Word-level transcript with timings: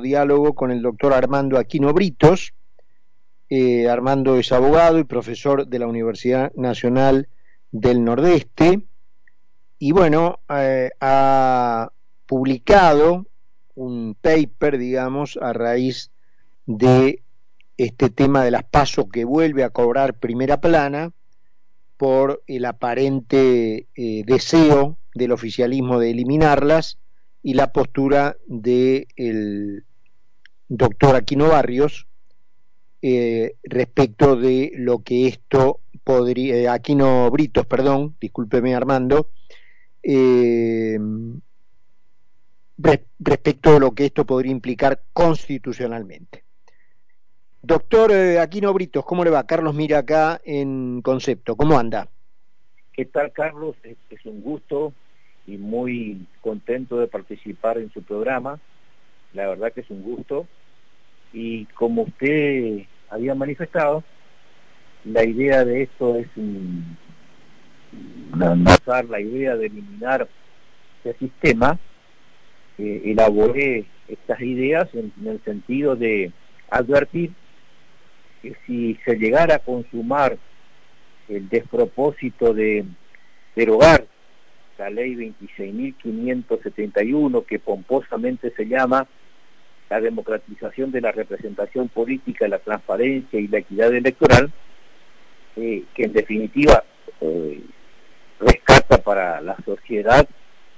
diálogo 0.00 0.54
con 0.54 0.70
el 0.70 0.82
doctor 0.82 1.12
Armando 1.12 1.58
Aquino 1.58 1.92
Britos. 1.92 2.54
Eh, 3.48 3.88
Armando 3.88 4.36
es 4.36 4.52
abogado 4.52 4.98
y 4.98 5.04
profesor 5.04 5.66
de 5.66 5.78
la 5.78 5.86
Universidad 5.86 6.52
Nacional 6.54 7.28
del 7.70 8.04
Nordeste 8.04 8.82
y 9.84 9.90
bueno, 9.90 10.38
eh, 10.48 10.90
ha 11.00 11.90
publicado 12.26 13.26
un 13.74 14.14
paper, 14.14 14.78
digamos, 14.78 15.36
a 15.42 15.52
raíz 15.52 16.12
de 16.66 17.24
este 17.76 18.08
tema 18.08 18.44
de 18.44 18.52
las 18.52 18.62
pasos 18.62 19.06
que 19.12 19.24
vuelve 19.24 19.64
a 19.64 19.70
cobrar 19.70 20.14
primera 20.14 20.60
plana 20.60 21.10
por 21.96 22.44
el 22.46 22.64
aparente 22.64 23.88
eh, 23.96 24.22
deseo 24.24 24.98
del 25.16 25.32
oficialismo 25.32 25.98
de 25.98 26.12
eliminarlas 26.12 26.98
y 27.42 27.54
la 27.54 27.72
postura 27.72 28.36
del 28.46 29.06
el 29.16 29.84
doctor 30.68 31.16
Aquino 31.16 31.48
Barrios 31.48 32.06
eh, 33.02 33.56
respecto 33.64 34.36
de 34.36 34.72
lo 34.76 35.02
que 35.02 35.26
esto 35.26 35.80
podría, 36.04 36.54
eh, 36.54 36.68
Aquino 36.68 37.28
Britos, 37.30 37.66
perdón, 37.66 38.16
discúlpeme 38.20 38.74
Armando, 38.74 39.30
eh, 40.02 40.98
respecto 43.18 43.74
de 43.74 43.80
lo 43.80 43.92
que 43.92 44.06
esto 44.06 44.24
podría 44.24 44.52
implicar 44.52 45.02
constitucionalmente. 45.12 46.44
Doctor 47.60 48.12
Aquino 48.40 48.72
Britos, 48.72 49.04
¿cómo 49.04 49.24
le 49.24 49.30
va? 49.30 49.46
Carlos 49.46 49.74
mira 49.74 49.98
acá 49.98 50.40
en 50.44 51.00
concepto, 51.02 51.56
¿cómo 51.56 51.78
anda? 51.78 52.08
¿Qué 52.92 53.04
tal, 53.06 53.32
Carlos? 53.32 53.76
Es 53.84 54.26
un 54.26 54.42
gusto 54.42 54.92
y 55.46 55.56
muy 55.56 56.26
contento 56.40 56.98
de 56.98 57.08
participar 57.08 57.78
en 57.78 57.90
su 57.92 58.02
programa. 58.02 58.58
La 59.32 59.48
verdad 59.48 59.72
que 59.72 59.80
es 59.80 59.90
un 59.90 60.02
gusto. 60.02 60.46
Y 61.32 61.64
como 61.66 62.02
usted 62.02 62.82
había 63.08 63.34
manifestado, 63.34 64.04
la 65.04 65.24
idea 65.24 65.64
de 65.64 65.82
esto 65.82 66.16
es 66.16 66.28
lanzar 68.36 69.06
la 69.06 69.20
idea 69.20 69.56
de 69.56 69.66
eliminar 69.66 70.28
este 71.04 71.18
sistema. 71.18 71.78
Eh, 72.78 73.02
elaboré 73.06 73.86
estas 74.08 74.40
ideas 74.40 74.88
en, 74.94 75.12
en 75.20 75.26
el 75.26 75.44
sentido 75.44 75.96
de 75.96 76.32
advertir 76.70 77.32
que 78.40 78.56
si 78.66 78.98
se 79.04 79.16
llegara 79.16 79.56
a 79.56 79.58
consumar 79.58 80.38
el 81.28 81.48
despropósito 81.48 82.54
de 82.54 82.84
derogar 83.54 84.06
la 84.78 84.90
ley 84.90 85.14
26.571, 85.14 87.46
que 87.46 87.58
pomposamente 87.58 88.52
se 88.56 88.66
llama 88.66 89.06
la 89.90 90.00
democratización 90.00 90.90
de 90.90 91.00
la 91.00 91.12
representación 91.12 91.88
política, 91.88 92.48
la 92.48 92.58
transparencia 92.58 93.38
y 93.38 93.48
la 93.48 93.58
equidad 93.58 93.94
electoral, 93.94 94.50
eh, 95.56 95.84
que 95.94 96.04
en 96.04 96.12
definitiva 96.12 96.84
eh, 97.20 97.60
rescata 98.40 99.02
para 99.02 99.40
la 99.40 99.56
sociedad 99.64 100.28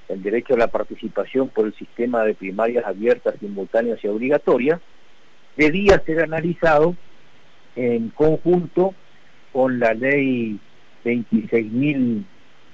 el 0.09 0.22
derecho 0.22 0.55
a 0.55 0.59
la 0.59 0.69
participación 0.69 1.48
por 1.48 1.67
el 1.67 1.75
sistema 1.75 2.25
de 2.25 2.34
primarias 2.34 2.84
abiertas, 2.84 3.37
simultáneas 3.41 4.03
y 4.05 4.09
obligatorias, 4.09 4.81
debía 5.56 5.98
ser 6.00 6.20
analizado 6.20 6.95
en 7.77 8.11
conjunto 8.11 8.95
con 9.53 9.78
la 9.78 9.95
ley 9.95 10.59
26.000 11.05 12.25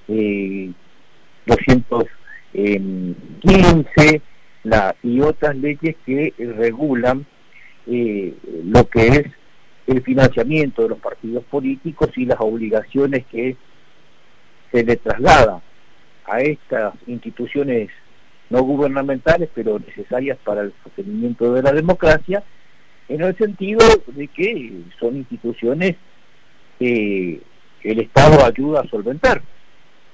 eh, 0.09 0.73
215 1.91 4.23
la, 4.65 4.97
y 5.03 5.21
otras 5.21 5.57
leyes 5.57 5.97
que 6.07 6.33
regulan 6.39 7.27
eh, 7.87 8.35
lo 8.65 8.89
que 8.89 9.09
es 9.09 9.27
el 9.87 10.03
financiamiento 10.03 10.83
de 10.83 10.89
los 10.91 10.99
partidos 10.99 11.45
políticos 11.45 12.11
y 12.17 12.25
las 12.25 12.41
obligaciones 12.41 13.27
que 13.27 13.57
se 14.71 14.85
le 14.85 14.97
traslada 14.97 15.61
a 16.27 16.41
estas 16.41 16.95
instituciones 17.07 17.91
no 18.51 18.63
gubernamentales, 18.63 19.49
pero 19.55 19.79
necesarias 19.79 20.37
para 20.45 20.63
el 20.63 20.75
sostenimiento 20.85 21.55
de 21.55 21.63
la 21.63 21.73
democracia, 21.73 22.43
en 23.09 23.23
el 23.23 23.37
sentido 23.37 23.81
de 24.09 24.29
que 24.29 24.83
son 24.99 25.17
instituciones 25.17 25.97
que 26.79 27.41
el 27.83 28.01
Estado 28.01 28.45
ayuda 28.45 28.81
a 28.81 28.89
solventar 28.89 29.43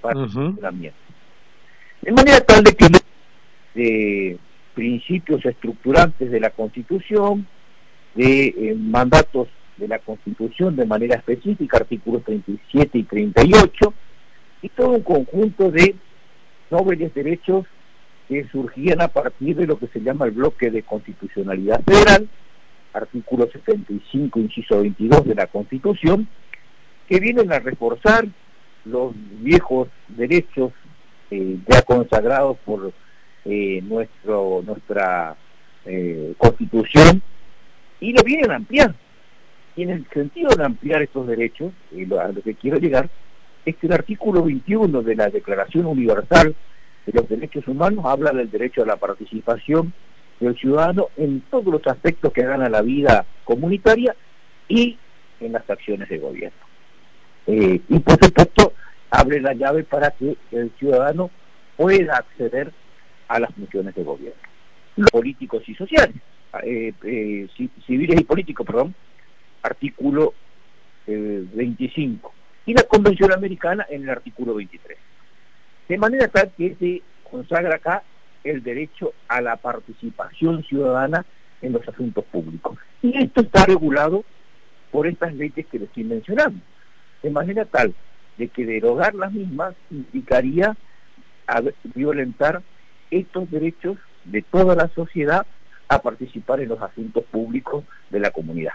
para 0.00 0.20
el 0.20 0.30
funcionamiento. 0.30 1.05
De 2.06 2.12
manera 2.12 2.40
tal 2.40 2.62
de 2.62 2.72
que 2.72 2.86
de 3.74 4.38
principios 4.74 5.44
estructurantes 5.44 6.30
de 6.30 6.38
la 6.38 6.50
Constitución, 6.50 7.48
de 8.14 8.46
eh, 8.46 8.76
mandatos 8.78 9.48
de 9.76 9.88
la 9.88 9.98
Constitución 9.98 10.76
de 10.76 10.86
manera 10.86 11.16
específica, 11.16 11.78
artículos 11.78 12.22
37 12.22 12.96
y 12.96 13.02
38, 13.02 13.94
y 14.62 14.68
todo 14.68 14.90
un 14.90 15.02
conjunto 15.02 15.72
de 15.72 15.96
nobles 16.70 17.12
derechos 17.12 17.66
que 18.28 18.46
surgían 18.52 19.00
a 19.00 19.08
partir 19.08 19.56
de 19.56 19.66
lo 19.66 19.76
que 19.76 19.88
se 19.88 20.00
llama 20.00 20.26
el 20.26 20.30
bloque 20.30 20.70
de 20.70 20.84
constitucionalidad 20.84 21.82
federal, 21.82 22.28
artículo 22.92 23.50
75, 23.50 24.38
inciso 24.38 24.80
22 24.80 25.24
de 25.24 25.34
la 25.34 25.48
Constitución, 25.48 26.28
que 27.08 27.18
vienen 27.18 27.52
a 27.52 27.58
reforzar 27.58 28.28
los 28.84 29.12
viejos 29.40 29.88
derechos 30.06 30.72
eh, 31.30 31.56
ya 31.66 31.82
consagrados 31.82 32.56
por 32.64 32.92
eh, 33.44 33.80
nuestro 33.82 34.62
nuestra 34.64 35.36
eh, 35.84 36.34
constitución 36.38 37.20
y 38.00 38.12
lo 38.12 38.22
vienen 38.22 38.50
a 38.50 38.56
ampliar. 38.56 38.94
Y 39.74 39.82
en 39.82 39.90
el 39.90 40.06
sentido 40.12 40.50
de 40.56 40.64
ampliar 40.64 41.02
estos 41.02 41.26
derechos, 41.26 41.72
lo, 41.90 42.20
a 42.20 42.28
lo 42.28 42.42
que 42.42 42.54
quiero 42.54 42.78
llegar, 42.78 43.08
es 43.64 43.76
que 43.76 43.88
el 43.88 43.92
artículo 43.92 44.44
21 44.44 45.02
de 45.02 45.16
la 45.16 45.28
Declaración 45.28 45.86
Universal 45.86 46.54
de 47.04 47.12
los 47.12 47.28
Derechos 47.28 47.66
Humanos 47.66 48.04
habla 48.04 48.32
del 48.32 48.50
derecho 48.50 48.82
a 48.82 48.86
la 48.86 48.96
participación 48.96 49.92
del 50.40 50.56
ciudadano 50.56 51.08
en 51.16 51.40
todos 51.50 51.66
los 51.66 51.86
aspectos 51.86 52.32
que 52.32 52.42
hagan 52.42 52.62
a 52.62 52.68
la 52.68 52.82
vida 52.82 53.26
comunitaria 53.44 54.14
y 54.68 54.96
en 55.40 55.52
las 55.52 55.68
acciones 55.68 56.08
de 56.08 56.18
gobierno. 56.18 56.58
y 57.46 57.98
por 57.98 58.18
supuesto, 58.24 58.65
abre 59.16 59.40
la 59.40 59.54
llave 59.54 59.82
para 59.82 60.10
que 60.10 60.36
el 60.52 60.70
ciudadano 60.78 61.30
pueda 61.76 62.16
acceder 62.16 62.72
a 63.28 63.40
las 63.40 63.52
funciones 63.54 63.94
de 63.94 64.04
gobierno. 64.04 64.40
Los 64.96 65.10
políticos 65.10 65.62
y 65.66 65.74
sociales, 65.74 66.16
eh, 66.62 66.92
eh, 67.02 67.48
civiles 67.86 68.20
y 68.20 68.24
políticos, 68.24 68.66
perdón, 68.66 68.94
artículo 69.62 70.34
25. 71.06 72.28
Eh, 72.28 72.32
y 72.66 72.74
la 72.74 72.82
Convención 72.82 73.32
Americana 73.32 73.86
en 73.88 74.02
el 74.02 74.10
artículo 74.10 74.54
23. 74.54 74.98
De 75.88 75.98
manera 75.98 76.28
tal 76.28 76.50
que 76.56 76.74
se 76.78 77.02
consagra 77.30 77.76
acá 77.76 78.02
el 78.44 78.62
derecho 78.62 79.14
a 79.28 79.40
la 79.40 79.56
participación 79.56 80.62
ciudadana 80.64 81.24
en 81.62 81.72
los 81.72 81.86
asuntos 81.88 82.24
públicos. 82.24 82.76
Y 83.02 83.16
esto 83.22 83.40
está 83.40 83.64
regulado 83.66 84.24
por 84.90 85.06
estas 85.06 85.34
leyes 85.34 85.66
que 85.66 85.78
les 85.78 85.88
estoy 85.88 86.04
mencionando. 86.04 86.60
De 87.22 87.30
manera 87.30 87.64
tal 87.64 87.94
de 88.36 88.48
que 88.48 88.66
derogar 88.66 89.14
las 89.14 89.32
mismas 89.32 89.74
implicaría 89.90 90.76
violentar 91.94 92.62
estos 93.10 93.50
derechos 93.50 93.98
de 94.24 94.42
toda 94.42 94.74
la 94.74 94.88
sociedad 94.88 95.46
a 95.88 96.00
participar 96.00 96.60
en 96.60 96.68
los 96.68 96.82
asuntos 96.82 97.24
públicos 97.24 97.84
de 98.10 98.20
la 98.20 98.30
comunidad. 98.30 98.72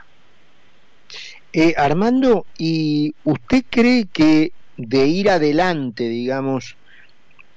Eh, 1.53 1.73
Armando, 1.77 2.45
¿y 2.57 3.13
usted 3.25 3.63
cree 3.69 4.07
que 4.11 4.53
de 4.77 5.05
ir 5.07 5.29
adelante, 5.29 6.07
digamos, 6.07 6.77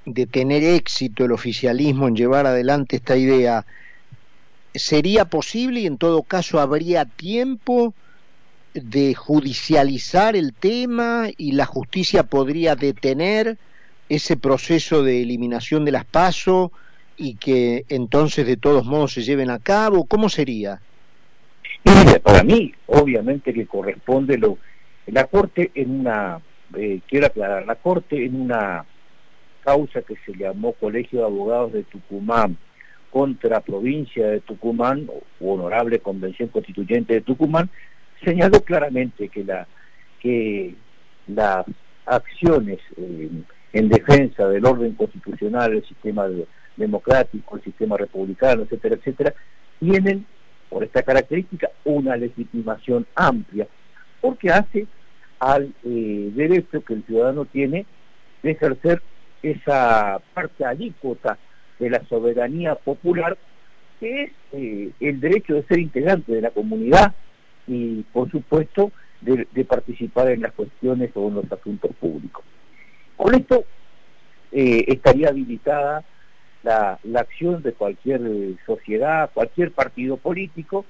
de 0.05 0.27
tener 0.27 0.65
éxito 0.65 1.25
el 1.25 1.33
oficialismo 1.33 2.09
en 2.09 2.17
llevar 2.17 2.47
adelante 2.47 2.97
esta 2.97 3.17
idea, 3.17 3.65
sería 4.75 5.25
posible 5.27 5.81
y 5.81 5.87
en 5.87 5.97
todo 5.97 6.23
caso 6.23 6.61
habría 6.61 7.05
tiempo 7.05 7.95
de 8.75 9.15
judicializar 9.15 10.37
el 10.37 10.53
tema 10.53 11.29
y 11.37 11.53
la 11.53 11.65
justicia 11.65 12.25
podría 12.25 12.75
detener 12.75 13.57
ese 14.09 14.37
proceso 14.37 15.03
de 15.03 15.23
eliminación 15.23 15.85
de 15.85 15.93
las 15.93 16.05
PASO 16.05 16.73
y 17.17 17.37
que 17.37 17.85
entonces 17.89 18.47
de 18.47 18.57
todos 18.57 18.85
modos 18.85 19.13
se 19.13 19.23
lleven 19.23 19.51
a 19.51 19.59
cabo? 19.59 20.05
¿Cómo 20.05 20.29
sería? 20.29 20.81
para 22.23 22.43
mí, 22.43 22.75
obviamente 22.87 23.53
que 23.53 23.67
corresponde 23.67 24.39
lo... 24.39 24.59
La 25.07 25.27
Corte 25.27 25.71
en 25.75 26.01
una, 26.01 26.41
eh, 26.79 27.01
quiero 27.07 27.27
aclarar, 27.27 27.67
la 27.67 27.75
Corte 27.75 28.25
en 28.25 28.41
una 28.41 28.87
causa 29.63 30.01
que 30.01 30.17
se 30.25 30.33
llamó 30.33 30.73
Colegio 30.73 31.21
de 31.21 31.27
Abogados 31.27 31.75
de 31.75 31.83
Tucumán 31.83 32.57
contra 33.11 33.61
provincia 33.61 34.27
de 34.27 34.41
Tucumán, 34.41 35.09
o 35.41 35.53
Honorable 35.53 36.01
Convención 36.01 36.49
Constituyente 36.49 37.13
de 37.15 37.21
Tucumán, 37.21 37.69
señaló 38.25 38.61
claramente 38.63 39.29
que, 39.29 39.45
la, 39.45 39.67
que 40.21 40.75
las 41.27 41.65
acciones 42.07 42.79
eh, 42.97 43.31
en 43.73 43.89
defensa 43.89 44.49
del 44.49 44.65
orden 44.65 44.95
constitucional, 44.95 45.73
el 45.73 45.87
sistema 45.87 46.27
democrático, 46.77 47.57
el 47.57 47.63
sistema 47.63 47.97
republicano, 47.97 48.63
etcétera, 48.63 48.97
etcétera, 48.97 49.35
tienen, 49.81 50.27
por 50.69 50.85
esta 50.85 51.03
característica, 51.03 51.71
una 51.85 52.17
legitimación 52.17 53.07
amplia, 53.15 53.67
porque 54.21 54.51
hace 54.51 54.87
al 55.39 55.75
eh, 55.85 56.31
derecho 56.35 56.85
que 56.85 56.95
el 56.95 57.05
ciudadano 57.05 57.45
tiene 57.45 57.87
de 58.43 58.51
ejercer 58.53 59.03
esa 59.43 60.21
parte 60.33 60.65
alícuota 60.65 61.39
de 61.79 61.91
la 61.91 62.05
soberanía 62.09 62.77
popular, 62.77 63.37
que 64.01 64.25
es 64.25 64.33
eh, 64.53 64.91
el 65.01 65.21
derecho 65.21 65.55
de 65.55 65.65
ser 65.65 65.79
integrante 65.81 66.33
de 66.33 66.41
la 66.41 66.51
comunidad 66.51 67.15
y, 67.67 68.03
por 68.13 68.31
supuesto, 68.31 68.93
de, 69.21 69.65
participar 69.65 70.29
en 70.29 70.43
las 70.43 70.53
cuestiones 70.53 71.11
o 71.15 71.29
en 71.29 71.35
los 71.37 71.53
asuntos 71.53 71.91
públicos. 71.99 72.45
Con 73.17 73.35
esto 73.35 73.65
eh, 74.53 74.85
estaría 74.89 75.29
habilitada 75.29 76.05
la, 76.63 76.99
acción 77.17 77.63
de 77.63 77.73
cualquier 77.73 78.21
sociedad, 78.67 79.31
cualquier 79.33 79.73
partido 79.73 80.17
político, 80.17 80.85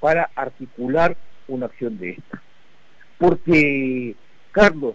para 0.00 0.30
articular 0.34 1.16
una 1.48 1.66
acción 1.66 1.98
de 1.98 2.10
esta. 2.10 2.42
Porque, 3.18 4.14
Carlos, 4.52 4.94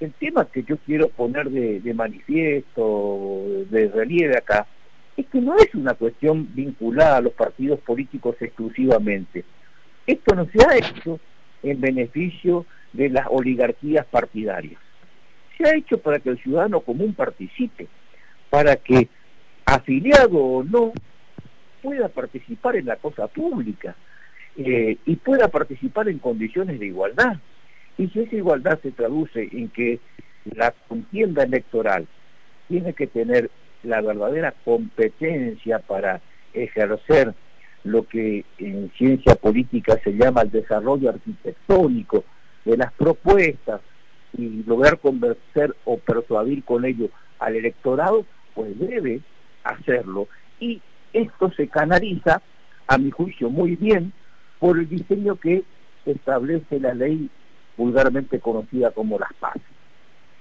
el 0.00 0.12
tema 0.12 0.46
que 0.46 0.62
yo 0.62 0.78
quiero 0.78 1.08
poner 1.08 1.50
de, 1.50 1.94
manifiesto, 1.94 3.40
de 3.68 3.88
relieve 3.88 4.36
acá, 4.36 4.66
es 5.16 5.26
que 5.26 5.40
no 5.40 5.56
es 5.56 5.74
una 5.74 5.94
cuestión 5.94 6.48
vinculada 6.54 7.18
a 7.18 7.20
los 7.20 7.34
partidos 7.34 7.80
políticos 7.80 8.36
exclusivamente. 8.40 9.44
Esto 10.10 10.34
no 10.34 10.46
se 10.46 10.58
ha 10.66 10.76
hecho 10.76 11.20
en 11.62 11.80
beneficio 11.80 12.66
de 12.92 13.10
las 13.10 13.26
oligarquías 13.30 14.04
partidarias. 14.06 14.80
Se 15.56 15.68
ha 15.68 15.76
hecho 15.76 15.98
para 15.98 16.18
que 16.18 16.30
el 16.30 16.42
ciudadano 16.42 16.80
común 16.80 17.14
participe, 17.14 17.86
para 18.48 18.74
que, 18.74 19.08
afiliado 19.64 20.36
o 20.36 20.64
no, 20.64 20.92
pueda 21.80 22.08
participar 22.08 22.74
en 22.74 22.86
la 22.86 22.96
cosa 22.96 23.28
pública 23.28 23.94
eh, 24.56 24.96
y 25.06 25.16
pueda 25.16 25.46
participar 25.46 26.08
en 26.08 26.18
condiciones 26.18 26.80
de 26.80 26.86
igualdad. 26.86 27.36
Y 27.96 28.08
si 28.08 28.20
esa 28.20 28.34
igualdad 28.34 28.80
se 28.82 28.90
traduce 28.90 29.48
en 29.52 29.68
que 29.68 30.00
la 30.44 30.72
contienda 30.88 31.44
electoral 31.44 32.08
tiene 32.66 32.94
que 32.94 33.06
tener 33.06 33.48
la 33.84 34.00
verdadera 34.00 34.54
competencia 34.64 35.78
para 35.78 36.20
ejercer 36.52 37.32
lo 37.84 38.02
que 38.04 38.44
en 38.58 38.90
ciencia 38.96 39.34
política 39.34 39.98
se 40.04 40.12
llama 40.12 40.42
el 40.42 40.50
desarrollo 40.50 41.10
arquitectónico 41.10 42.24
de 42.64 42.76
las 42.76 42.92
propuestas 42.92 43.80
y 44.36 44.62
lograr 44.64 44.98
convencer 44.98 45.74
o 45.84 45.98
persuadir 45.98 46.62
con 46.64 46.84
ello 46.84 47.08
al 47.38 47.56
electorado, 47.56 48.24
pues 48.54 48.78
debe 48.78 49.20
hacerlo. 49.64 50.28
Y 50.60 50.80
esto 51.12 51.50
se 51.52 51.68
canaliza, 51.68 52.42
a 52.86 52.98
mi 52.98 53.10
juicio, 53.10 53.50
muy 53.50 53.76
bien 53.76 54.12
por 54.58 54.78
el 54.78 54.88
diseño 54.88 55.36
que 55.36 55.62
establece 56.04 56.80
la 56.80 56.92
ley 56.92 57.30
vulgarmente 57.76 58.40
conocida 58.40 58.90
como 58.90 59.18
las 59.18 59.32
paz. 59.34 59.56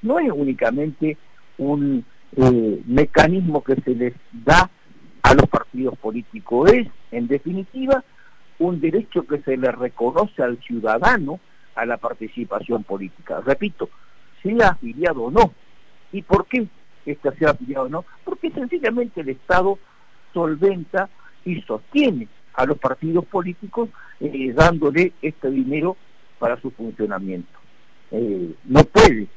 No 0.01 0.19
es 0.19 0.31
únicamente 0.31 1.17
un 1.57 2.03
eh, 2.35 2.81
mecanismo 2.85 3.63
que 3.63 3.75
se 3.75 3.95
les 3.95 4.13
da 4.31 4.69
a 5.29 5.35
los 5.35 5.47
partidos 5.47 5.95
políticos, 5.99 6.71
es, 6.71 6.87
en 7.11 7.27
definitiva, 7.27 8.03
un 8.57 8.81
derecho 8.81 9.27
que 9.27 9.37
se 9.41 9.57
le 9.57 9.71
reconoce 9.71 10.41
al 10.41 10.57
ciudadano 10.63 11.39
a 11.75 11.85
la 11.85 11.97
participación 11.97 12.83
política. 12.83 13.39
Repito, 13.45 13.89
sea 14.41 14.69
afiliado 14.69 15.25
o 15.25 15.31
no. 15.31 15.53
¿Y 16.11 16.23
por 16.23 16.47
qué 16.47 16.65
este 17.05 17.31
sea 17.37 17.51
afiliado 17.51 17.85
o 17.85 17.89
no? 17.89 18.05
Porque 18.23 18.49
sencillamente 18.49 19.21
el 19.21 19.29
Estado 19.29 19.77
solventa 20.33 21.09
y 21.45 21.61
sostiene 21.61 22.27
a 22.55 22.65
los 22.65 22.79
partidos 22.79 23.23
políticos 23.25 23.89
eh, 24.19 24.51
dándole 24.55 25.13
este 25.21 25.51
dinero 25.51 25.95
para 26.39 26.59
su 26.59 26.71
funcionamiento. 26.71 27.59
Eh, 28.09 28.55
no 28.65 28.83
puede 28.83 29.27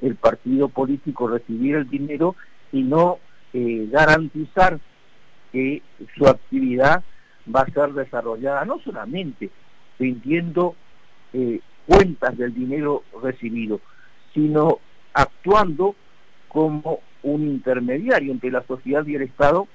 el 0.00 0.14
partido 0.14 0.70
político 0.70 1.28
recibir 1.28 1.76
el 1.76 1.90
dinero 1.90 2.36
y 2.72 2.82
no 2.82 3.18
eh, 3.52 3.86
garantizar 3.90 4.80
que 5.52 5.82
su 6.16 6.26
actividad 6.26 7.02
va 7.54 7.62
a 7.62 7.70
ser 7.70 7.92
desarrollada 7.92 8.64
no 8.64 8.80
solamente 8.80 9.50
vendiendo 9.98 10.74
eh, 11.32 11.60
cuentas 11.86 12.36
del 12.36 12.54
dinero 12.54 13.02
recibido, 13.22 13.80
sino 14.32 14.78
actuando 15.12 15.94
como 16.48 17.00
un 17.22 17.42
intermediario 17.42 18.32
entre 18.32 18.50
la 18.50 18.62
sociedad 18.62 19.06
y 19.06 19.14
el 19.14 19.22
Estado, 19.22 19.66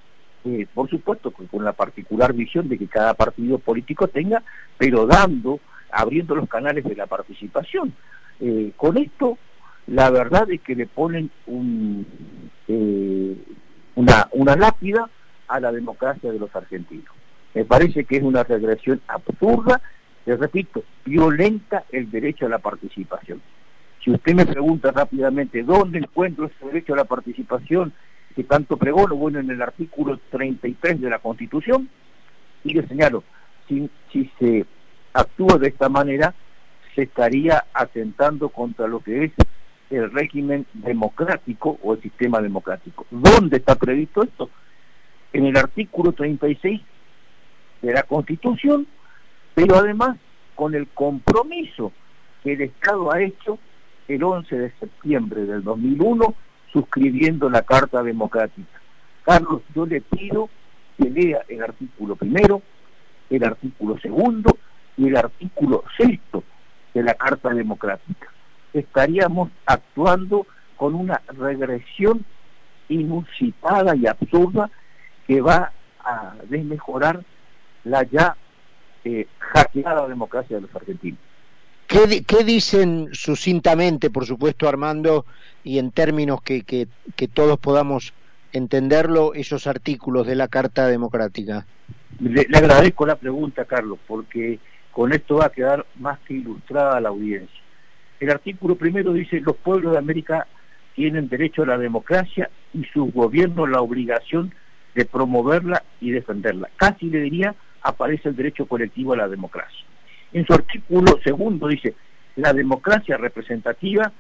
por 0.76 0.88
supuesto 0.90 1.32
con 1.32 1.64
la 1.64 1.74
particular 1.74 2.32
visión 2.32 2.70
de 2.70 2.78
que 2.78 2.88
cada 2.88 3.16
partido 3.16 3.58
político 3.58 4.08
tenga, 4.08 4.44
pero 4.78 5.08
dando 5.08 5.60
abriendo 5.96 6.36
los 6.36 6.50
canales 6.50 6.84
de 6.84 6.96
la 6.96 7.08
participación. 7.08 7.94
Eh, 8.40 8.72
con 8.76 8.98
esto, 8.98 9.38
la 9.88 10.10
verdad 10.10 10.50
es 10.52 10.62
que 10.62 10.76
le 10.76 10.88
ponen 10.88 11.32
un, 11.48 12.06
eh, 12.68 13.38
una, 13.96 14.28
una 14.34 14.56
lápida 14.56 15.10
a 15.48 15.60
la 15.60 15.72
democracia 15.72 16.32
de 16.32 16.40
los 16.40 16.56
argentinos. 16.56 17.14
Me 17.54 17.66
parece 17.66 18.04
que 18.06 18.18
es 18.18 18.24
una 18.24 18.44
regresión 18.44 19.02
absurda, 19.08 19.82
les 20.26 20.40
repito, 20.40 20.84
violenta 21.06 21.84
el 21.92 22.10
derecho 22.12 22.46
a 22.46 22.50
la 22.50 22.60
participación. 22.60 23.42
Si 24.04 24.12
usted 24.12 24.36
me 24.36 24.46
pregunta 24.46 24.92
rápidamente 24.92 25.64
dónde 25.64 26.00
encuentro 26.00 26.46
ese 26.46 26.66
derecho 26.66 26.94
a 26.94 26.98
la 26.98 27.06
participación 27.06 27.94
que 28.36 28.44
tanto 28.44 28.78
pregono, 28.78 29.16
bueno, 29.16 29.40
en 29.40 29.50
el 29.50 29.62
artículo 29.62 30.20
33 30.30 31.00
de 31.00 31.10
la 31.10 31.20
Constitución, 31.20 31.90
y 32.64 32.74
le 32.74 32.86
señalo, 32.88 33.24
si, 33.68 33.90
si 34.12 34.30
se 34.38 34.66
actúa 35.14 35.58
de 35.58 35.70
esta 35.70 35.88
manera, 35.88 36.34
se 36.94 37.04
estaría 37.04 37.66
atentando 37.74 38.50
contra 38.50 38.88
lo 38.88 39.00
que 39.00 39.26
es 39.26 39.32
el 39.90 40.12
régimen 40.12 40.66
democrático 40.74 41.80
o 41.84 41.94
el 41.94 42.02
sistema 42.02 42.42
democrático. 42.42 43.06
¿Dónde 43.12 43.58
está 43.58 43.76
previsto 43.76 44.24
esto? 44.24 44.50
En 45.36 45.46
el 45.46 45.58
artículo 45.58 46.14
36 46.14 46.80
de 47.82 47.94
la 47.94 48.04
Constitución, 48.04 48.88
pero 49.54 49.76
además 49.76 50.16
con 50.56 50.74
el 50.74 50.88
compromiso 50.88 51.92
que 52.42 52.54
el 52.54 52.62
Estado 52.62 53.12
ha 53.12 53.22
hecho 53.22 53.60
el 54.08 54.24
11 54.24 54.58
de 54.58 54.72
septiembre 54.80 55.42
del 55.46 55.62
2001 55.62 56.34
suscribiendo 56.72 57.50
la 57.50 57.64
Carta 57.64 58.02
Democrática. 58.02 58.80
Carlos, 59.24 59.62
yo 59.76 59.86
le 59.86 60.00
pido 60.00 60.50
que 60.98 61.10
lea 61.10 61.42
el 61.50 61.64
artículo 61.64 62.16
primero, 62.16 62.62
el 63.30 63.44
artículo 63.44 64.00
segundo 64.00 64.58
y 64.96 65.10
el 65.10 65.18
artículo 65.18 65.84
sexto 65.98 66.46
de 66.94 67.04
la 67.04 67.14
Carta 67.14 67.50
Democrática. 67.50 68.32
Estaríamos 68.72 69.50
actuando 69.66 70.48
con 70.78 70.96
una 70.96 71.22
regresión 71.28 72.24
inusitada 72.88 73.98
y 73.98 74.08
absurda 74.08 74.72
que 75.28 75.42
va 75.42 75.72
a 76.00 76.36
desmejorar 76.50 77.24
la 77.84 78.04
ya 78.04 78.36
eh, 79.04 79.28
hackeada 79.40 80.08
democracia 80.08 80.58
de 80.58 80.64
los 80.64 80.76
argentinos. 80.76 81.20
¿Qué, 81.88 82.24
¿Qué, 82.26 82.44
dicen 82.44 83.10
sucintamente, 83.12 84.10
por 84.10 84.26
supuesto, 84.26 84.68
Armando, 84.68 85.26
y 85.64 85.78
en 85.78 85.92
términos 85.92 86.42
que, 86.42 86.64
que, 86.64 86.88
que 87.16 87.28
todos 87.28 87.60
podamos 87.60 88.14
entenderlo, 88.54 89.34
esos 89.34 89.68
artículos 89.68 90.26
de 90.26 90.36
la 90.36 90.48
Carta 90.48 90.88
Democrática? 90.88 91.66
Le, 92.20 92.48
le, 92.50 92.58
agradezco 92.58 93.06
la 93.06 93.16
pregunta, 93.16 93.66
Carlos, 93.66 94.00
porque 94.08 94.60
con 94.92 95.14
esto 95.14 95.36
va 95.38 95.48
a 95.48 95.52
quedar 95.52 95.86
más 96.00 96.18
que 96.20 96.36
ilustrada 96.36 97.00
la 97.00 97.10
audiencia. 97.10 97.62
El 98.20 98.32
artículo 98.32 98.76
primero 98.76 99.14
dice, 99.14 99.40
los 99.42 99.58
pueblos 99.58 99.92
de 99.92 99.98
América 100.00 100.48
tienen 100.96 101.28
derecho 101.28 101.64
a 101.64 101.68
la 101.68 101.78
democracia 101.78 102.50
y 102.74 102.86
sus 102.86 103.14
gobiernos 103.14 103.70
la 103.70 103.82
obligación 103.82 104.54
de 104.96 105.06
promoverla 105.06 105.84
y 106.00 106.12
defenderla. 106.12 106.70
Casi 106.78 107.10
le 107.10 107.20
diría, 107.20 107.54
aparece 107.82 108.30
el 108.30 108.36
derecho 108.36 108.66
colectivo 108.66 109.14
a 109.14 109.18
la 109.18 109.28
democracia. 109.28 109.86
En 110.34 110.46
su 110.46 110.54
artículo 110.54 111.20
segundo 111.24 111.68
dice, 111.68 111.94
la 112.38 112.54
democracia 112.54 113.18
representativa 113.18 114.12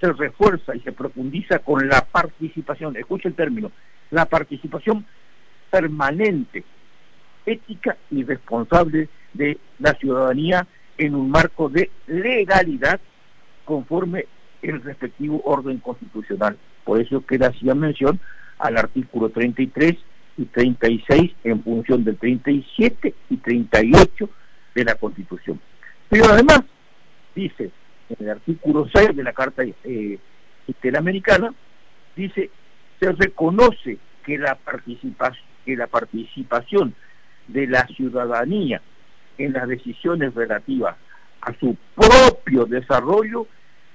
se 0.00 0.12
refuerza 0.12 0.74
y 0.74 0.80
se 0.80 0.92
profundiza 0.92 1.60
con 1.60 1.88
la 1.88 2.04
participación, 2.04 2.96
escucha 2.96 3.28
el 3.28 3.34
término, 3.34 3.70
la 4.10 4.26
participación 4.26 5.06
permanente, 5.70 6.64
ética 7.46 7.96
y 8.10 8.24
responsable 8.24 9.08
de 9.32 9.58
la 9.78 9.92
ciudadanía 9.94 10.66
en 10.96 11.14
un 11.14 11.30
marco 11.30 11.68
de 11.68 11.90
legalidad 12.06 13.00
conforme 13.64 14.26
el 14.62 14.82
respectivo 14.82 15.42
orden 15.44 15.78
constitucional. 15.78 16.56
Por 16.84 17.00
eso 17.00 17.24
que 17.24 17.38
le 17.38 17.46
hacía 17.46 17.74
mención 17.74 18.20
al 18.58 18.76
artículo 18.76 19.30
33 19.30 19.96
y 20.36 20.44
36 20.46 21.32
en 21.44 21.62
función 21.62 22.04
del 22.04 22.16
37 22.16 23.14
y 23.30 23.36
38 23.36 24.28
de 24.74 24.84
la 24.84 24.94
Constitución. 24.94 25.60
Pero 26.08 26.26
además, 26.26 26.62
dice 27.34 27.70
en 28.08 28.16
el 28.26 28.30
artículo 28.30 28.88
6 28.92 29.16
de 29.16 29.22
la 29.22 29.32
Carta 29.32 29.62
eh, 29.62 30.18
Interamericana, 30.66 31.54
dice, 32.16 32.50
se 33.00 33.12
reconoce 33.12 33.98
que 34.24 34.38
la, 34.38 34.54
participación, 34.54 35.46
que 35.64 35.76
la 35.76 35.86
participación 35.86 36.94
de 37.48 37.66
la 37.66 37.86
ciudadanía 37.88 38.80
en 39.38 39.52
las 39.52 39.68
decisiones 39.68 40.34
relativas 40.34 40.96
a 41.40 41.52
su 41.58 41.76
propio 41.94 42.64
desarrollo 42.64 43.46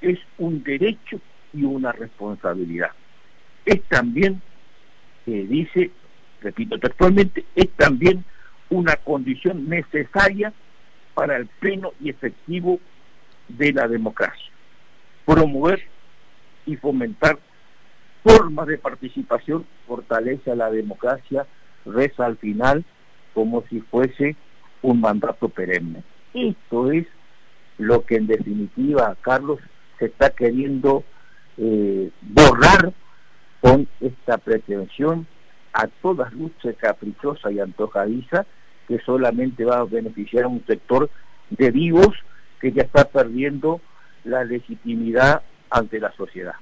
es 0.01 0.19
un 0.37 0.63
derecho 0.63 1.19
y 1.53 1.63
una 1.63 1.91
responsabilidad. 1.91 2.91
Es 3.65 3.81
también, 3.83 4.41
eh, 5.25 5.45
dice, 5.47 5.91
repito 6.41 6.77
textualmente, 6.77 7.45
es 7.55 7.69
también 7.71 8.23
una 8.69 8.95
condición 8.97 9.67
necesaria 9.67 10.53
para 11.13 11.37
el 11.37 11.47
pleno 11.47 11.93
y 11.99 12.09
efectivo 12.09 12.79
de 13.47 13.73
la 13.73 13.87
democracia. 13.87 14.51
Promover 15.25 15.81
y 16.65 16.75
fomentar 16.75 17.39
formas 18.23 18.67
de 18.67 18.77
participación 18.77 19.65
fortalece 19.87 20.51
a 20.51 20.55
la 20.55 20.69
democracia, 20.69 21.47
reza 21.85 22.25
al 22.25 22.37
final 22.37 22.85
como 23.33 23.63
si 23.69 23.81
fuese 23.81 24.35
un 24.81 25.01
mandato 25.01 25.49
perenne. 25.49 26.03
Esto 26.33 26.91
es 26.91 27.07
lo 27.77 28.05
que 28.05 28.15
en 28.15 28.27
definitiva, 28.27 29.15
Carlos, 29.21 29.59
se 29.97 30.05
está 30.05 30.29
queriendo 30.29 31.03
eh, 31.57 32.09
borrar 32.21 32.93
con 33.61 33.87
esta 33.99 34.37
pretensión 34.37 35.27
a 35.73 35.87
todas 35.87 36.33
luces 36.33 36.75
caprichosa 36.77 37.51
y 37.51 37.59
antojadiza 37.59 38.45
que 38.87 38.99
solamente 38.99 39.65
va 39.65 39.79
a 39.79 39.83
beneficiar 39.83 40.45
a 40.45 40.47
un 40.47 40.65
sector 40.65 41.09
de 41.49 41.71
vivos 41.71 42.15
que 42.59 42.71
ya 42.71 42.83
está 42.83 43.05
perdiendo 43.05 43.81
la 44.23 44.43
legitimidad 44.43 45.43
ante 45.69 45.99
la 45.99 46.11
sociedad. 46.13 46.55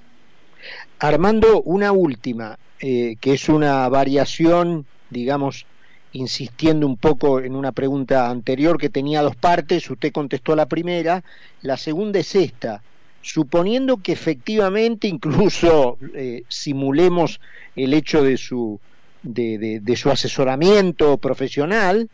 Armando, 1.00 1.62
una 1.62 1.92
última, 1.92 2.58
eh, 2.80 3.16
que 3.20 3.34
es 3.34 3.50
una 3.50 3.88
variación, 3.90 4.86
digamos, 5.10 5.66
insistiendo 6.12 6.88
un 6.88 6.98
poco 6.98 7.40
en 7.40 7.56
una 7.56 7.72
pregunta 7.72 8.30
anterior 8.30 8.78
que 8.78 8.90
tenía 8.90 9.22
dos 9.22 9.36
partes, 9.36 9.90
usted 9.90 10.12
contestó 10.12 10.56
la 10.56 10.66
primera, 10.66 11.24
la 11.62 11.78
segunda 11.78 12.20
es 12.20 12.36
esta, 12.36 12.82
suponiendo 13.22 13.98
que 13.98 14.14
efectivamente 14.14 15.08
incluso 15.08 15.98
eh, 16.16 16.44
simulemos 16.48 17.40
el 17.76 17.94
hecho 17.94 18.24
de 18.24 18.38
su, 18.38 18.80
de, 19.24 19.96
su 19.96 20.10
asesoramiento 20.10 21.18
profesional, 21.18 22.10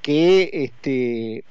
que 0.00 0.50
este, 0.52 1.44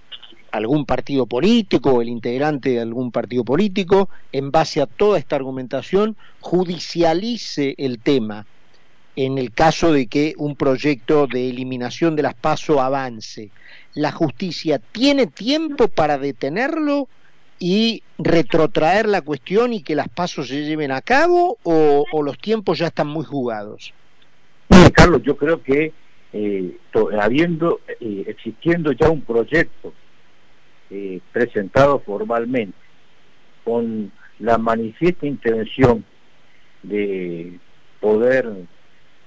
algún 0.52 0.86
partido 0.86 1.26
político, 1.26 2.02
el 2.02 2.10
integrante 2.10 2.72
de 2.72 2.82
algún 2.82 3.12
partido 3.12 3.44
político, 3.44 4.10
en 4.32 4.52
base 4.52 4.82
a 4.82 4.88
toda 4.88 5.18
esta 5.18 5.36
argumentación, 5.36 6.16
judicialice 6.40 7.76
el 7.78 8.00
tema 8.00 8.46
en 9.16 9.38
el 9.38 9.52
caso 9.52 9.92
de 9.92 10.08
que 10.08 10.34
un 10.38 10.56
proyecto 10.56 11.28
de 11.28 11.50
eliminación 11.50 12.16
de 12.16 12.24
las 12.24 12.34
PASO 12.34 12.82
avance. 12.82 13.50
¿La 13.94 14.12
justicia 14.12 14.80
tiene 14.80 15.28
tiempo 15.28 15.88
para 15.88 16.18
detenerlo 16.18 17.08
y 17.60 18.04
retrotraer 18.18 19.08
la 19.08 19.22
cuestión 19.22 19.74
y 19.74 19.84
que 19.84 19.96
las 19.96 20.08
PASO 20.08 20.44
se 20.44 20.64
lleven 20.64 20.92
a 20.92 21.02
cabo 21.02 21.58
o, 21.64 22.06
los 22.24 22.38
tiempos 22.38 22.80
ya 22.80 22.88
están 22.88 23.08
muy 23.08 23.26
jugados? 23.26 23.94
Carlos, 24.94 25.22
yo 25.24 25.36
creo 25.36 25.62
que 25.62 25.94
eh, 26.34 26.78
habiendo, 27.20 27.82
eh, 28.00 28.24
existiendo 28.28 28.92
ya 28.94 29.10
un 29.10 29.22
proyecto 29.22 29.94
eh, 30.90 31.20
presentado 31.32 32.00
formalmente 32.00 32.78
con 33.64 34.12
la 34.40 34.58
manifiesta 34.58 35.26
intención 35.28 36.04
de 36.84 37.60
poder 38.00 38.50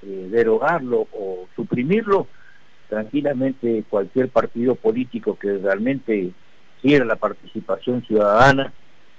derogarlo 0.02 1.06
o 1.12 1.48
suprimirlo, 1.54 2.26
tranquilamente 2.88 3.84
cualquier 3.88 4.28
partido 4.28 4.74
político 4.74 5.38
que 5.38 5.58
realmente 5.58 6.32
quiera 6.82 7.04
la 7.04 7.16
participación 7.16 8.04
ciudadana 8.04 8.72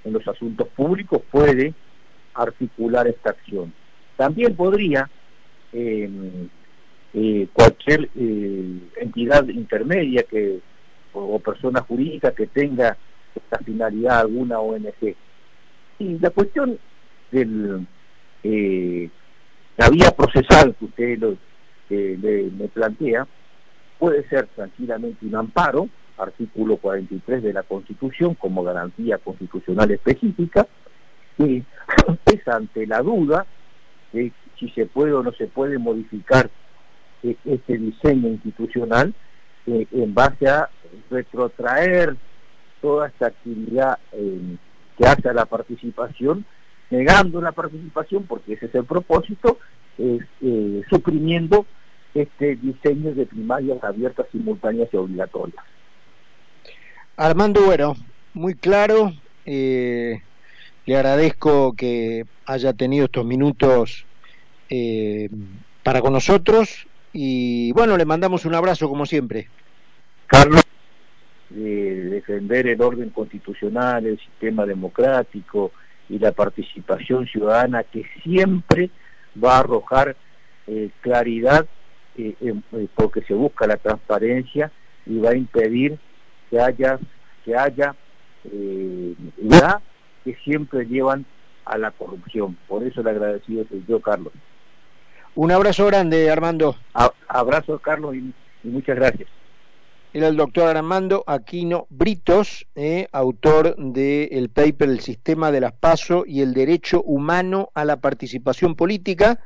en 0.03 0.13
los 0.13 0.27
asuntos 0.27 0.67
públicos 0.67 1.22
puede 1.32 1.74
articular 2.34 3.08
esta 3.08 3.32
acción. 3.32 3.74
También 4.17 4.55
podría 4.55 5.10
eh, 5.77 6.10
eh, 7.13 7.48
cualquier 7.51 8.10
entidad 8.96 9.46
intermedia 9.50 10.24
que 10.24 10.60
o, 11.13 11.38
persona 11.39 11.82
jurídica 11.82 12.32
que 12.32 12.48
tenga 12.48 12.98
esta 13.36 13.58
finalidad 13.60 14.22
alguna 14.22 14.60
ONG. 14.60 15.15
Y 16.00 16.20
la 16.20 16.29
cuestión 16.29 16.77
del 17.32 17.86
la 19.77 19.89
vía 19.89 20.12
procesal 20.12 20.75
que 20.75 20.86
usted 20.86 21.20
lo, 21.20 21.38
me 21.89 22.67
plantea 22.70 23.27
puede 24.00 24.27
ser 24.29 24.48
tranquilamente 24.48 25.25
un 25.25 25.36
amparo, 25.36 25.89
artículo 26.17 26.77
43 26.77 27.44
de 27.44 27.53
la 27.53 27.63
Constitución 27.63 28.36
como 28.36 28.63
garantía 28.63 29.17
constitucional 29.17 29.91
específica, 29.91 30.67
y 31.38 31.63
es 32.25 32.48
ante 32.48 32.88
la 32.88 33.01
duda 33.01 33.46
si 34.60 34.70
se 34.70 34.86
puede 34.86 35.14
o 35.14 35.24
no 35.24 35.32
se 35.34 35.48
puede 35.48 35.78
modificar 35.78 36.50
eh, 37.24 37.36
este 37.46 37.78
diseño 37.78 38.30
institucional 38.30 39.14
eh, 39.68 39.88
en 39.92 40.14
base 40.14 40.48
a 40.48 40.70
retrotraer 41.10 42.16
toda 42.82 43.08
esta 43.08 43.28
actividad 43.28 43.98
eh, 44.12 44.58
que 44.96 45.08
hace 45.08 45.28
a 45.28 45.34
la 45.34 45.46
participación 45.46 46.46
negando 46.92 47.42
la 47.42 47.52
participación, 47.52 48.26
porque 48.26 48.54
ese 48.54 48.68
es 48.68 48.76
el 48.76 48.86
propósito, 48.86 49.58
eh, 49.98 50.20
suprimiendo 50.88 51.66
este 52.14 52.58
diseño 52.58 53.16
de 53.16 53.26
primarias 53.26 53.84
abiertas, 53.84 54.28
simultáneas 54.32 54.88
y 54.94 54.98
obligatorias. 54.98 55.66
Armando, 57.18 57.66
bueno, 57.66 57.96
muy 58.36 58.54
claro. 58.54 59.14
Le 59.46 60.22
agradezco 60.88 61.74
que 61.74 62.26
haya 62.46 62.74
tenido 62.74 63.06
estos 63.06 63.26
minutos 63.26 64.06
eh, 64.70 65.30
para 65.84 66.02
con 66.02 66.14
nosotros 66.14 66.88
y 67.14 67.72
bueno, 67.74 67.98
le 67.98 68.06
mandamos 68.06 68.46
un 68.46 68.56
abrazo 68.56 68.90
como 68.90 69.06
siempre. 69.06 69.48
Carlos, 70.28 70.62
defender 71.50 72.68
el 72.68 72.82
orden 72.82 73.10
constitucional, 73.12 74.06
el 74.06 74.20
sistema 74.20 74.66
democrático, 74.66 75.72
y 76.10 76.20
la 76.20 76.32
participación 76.32 77.28
ciudadana 77.28 77.84
que 77.84 78.06
siempre 78.24 78.90
va 79.42 79.56
a 79.56 79.60
arrojar 79.60 80.16
eh, 80.68 80.90
claridad 81.02 81.66
eh, 82.18 82.36
eh, 82.42 82.88
porque 82.96 83.22
se 83.22 83.34
busca 83.34 83.68
la 83.68 83.78
transparencia 83.78 84.72
y 85.06 85.18
va 85.18 85.32
a 85.32 85.38
impedir 85.38 85.98
que 86.50 86.60
haya 86.60 87.00
que 87.44 87.56
haya 87.56 87.96
ya 89.42 89.82
que 90.24 90.36
siempre 90.44 90.86
llevan 90.86 91.26
a 91.66 91.78
la 91.80 91.90
corrupción. 91.92 92.56
Por 92.68 92.84
eso 92.84 93.02
le 93.02 93.10
agradecido 93.10 93.66
soy 93.68 93.84
yo, 93.88 94.00
Carlos. 94.00 94.34
Un 95.36 95.51
abrazo 95.51 95.86
grande, 95.86 96.30
Armando. 96.30 96.75
abrazo, 97.27 97.80
Carlos, 97.80 98.15
y 98.15 98.34
muchas 98.63 98.96
gracias 98.96 99.30
era 100.15 100.30
el 100.30 100.38
doctor 100.38 100.77
Armando 100.77 101.25
Aquino 101.27 101.88
Britos, 101.89 102.65
eh, 102.74 103.10
autor 103.12 103.75
del 103.75 104.48
paper 104.48 104.88
El 104.88 105.01
sistema 105.01 105.51
de 105.51 105.60
las 105.60 105.74
PASO 105.74 106.24
y 106.25 106.39
el 106.39 106.54
derecho 106.54 107.04
humano 107.04 107.70
a 107.74 107.84
la 107.84 107.98
participación 107.98 108.75
política, 108.75 109.42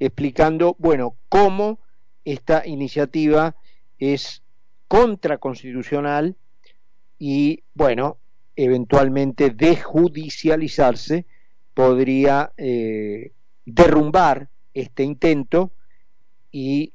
explicando, 0.00 0.74
bueno, 0.80 1.14
cómo 1.28 1.78
esta 2.24 2.66
iniciativa 2.66 3.54
es 4.00 4.42
contraconstitucional 4.88 6.34
y, 7.16 7.62
bueno, 7.74 8.18
eventualmente 8.56 9.50
desjudicializarse 9.50 11.26
podría 11.74 12.50
eh, 12.56 13.30
derrumbar 13.64 14.48
este 14.80 15.02
intento 15.02 15.72
y 16.50 16.92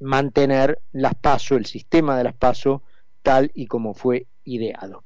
mantener 0.00 0.80
las 0.92 1.14
PASO, 1.14 1.56
el 1.56 1.66
sistema 1.66 2.16
de 2.16 2.24
las 2.24 2.34
PASO, 2.34 2.82
tal 3.22 3.50
y 3.54 3.66
como 3.66 3.94
fue 3.94 4.26
ideado. 4.44 5.04